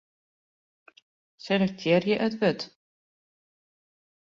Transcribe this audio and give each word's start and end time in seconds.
Selektearje 1.45 2.17
it 2.27 2.35
wurd. 2.41 2.61